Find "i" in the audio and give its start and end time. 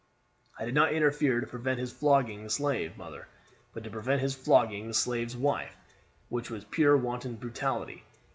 0.57-0.65